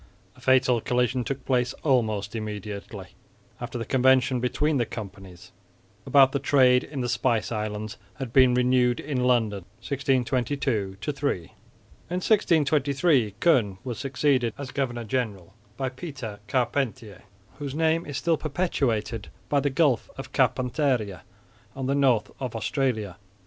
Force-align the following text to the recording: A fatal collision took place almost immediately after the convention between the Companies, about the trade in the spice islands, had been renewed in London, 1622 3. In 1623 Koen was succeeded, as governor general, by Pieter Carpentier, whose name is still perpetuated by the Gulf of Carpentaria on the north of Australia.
A 0.35 0.41
fatal 0.41 0.81
collision 0.81 1.23
took 1.23 1.45
place 1.45 1.73
almost 1.83 2.35
immediately 2.35 3.09
after 3.59 3.77
the 3.77 3.85
convention 3.85 4.39
between 4.39 4.77
the 4.77 4.85
Companies, 4.87 5.51
about 6.07 6.31
the 6.31 6.39
trade 6.39 6.83
in 6.83 7.01
the 7.01 7.07
spice 7.07 7.51
islands, 7.51 7.97
had 8.15 8.33
been 8.33 8.55
renewed 8.55 8.99
in 8.99 9.23
London, 9.23 9.59
1622 9.87 10.97
3. 10.99 11.37
In 11.43 11.47
1623 12.15 13.35
Koen 13.39 13.77
was 13.83 13.99
succeeded, 13.99 14.55
as 14.57 14.71
governor 14.71 15.03
general, 15.03 15.53
by 15.77 15.87
Pieter 15.89 16.39
Carpentier, 16.47 17.21
whose 17.59 17.75
name 17.75 18.03
is 18.03 18.17
still 18.17 18.37
perpetuated 18.37 19.27
by 19.49 19.59
the 19.59 19.69
Gulf 19.69 20.09
of 20.17 20.33
Carpentaria 20.33 21.21
on 21.75 21.85
the 21.85 21.93
north 21.93 22.31
of 22.39 22.55
Australia. 22.55 23.17